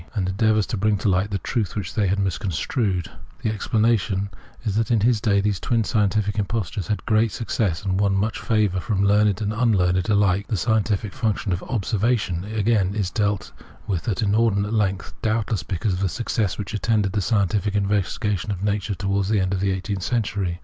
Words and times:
and 0.15 0.27
endeavours 0.27 0.65
to 0.65 0.75
bring 0.77 0.97
to 0.97 1.07
light 1.07 1.29
the 1.29 1.37
truth 1.37 1.75
which 1.75 1.93
they 1.93 2.07
had 2.07 2.17
misconstrued, 2.17 3.07
f 3.07 3.13
The 3.43 3.51
explanation 3.51 4.31
is 4.63 4.75
that 4.75 4.89
in 4.89 5.01
his 5.01 5.21
day 5.21 5.41
these 5.41 5.59
twin 5.59 5.83
scientific 5.83 6.39
impostures 6.39 6.87
had 6.87 7.05
great 7.05 7.31
success, 7.31 7.83
and 7.83 7.99
won 7.99 8.15
much 8.15 8.39
favour 8.39 8.79
from 8.79 9.05
learned 9.05 9.41
and 9.43 9.53
un 9.53 9.73
learned 9.73 10.09
alike. 10.09 10.47
The 10.47 10.57
scientific 10.57 11.13
function 11.13 11.53
of" 11.53 11.59
Observation/' 11.69 12.51
again, 12.57 12.95
is 12.95 13.11
dealt 13.11 13.51
with 13.85 14.07
at 14.07 14.23
an 14.23 14.29
inordinate 14.29 14.73
length, 14.73 15.13
doubtless 15.21 15.61
because 15.61 15.93
of 15.93 15.99
the 15.99 16.09
success 16.09 16.57
which 16.57 16.73
attended 16.73 17.11
the 17.11 17.21
scientific 17.21 17.75
investigation 17.75 18.49
of 18.49 18.63
nature 18.63 18.95
towards 18.95 19.29
the 19.29 19.39
end 19.39 19.53
of 19.53 19.59
the 19.59 19.71
eigh 19.71 19.81
teenth 19.81 20.01
century. 20.01 20.59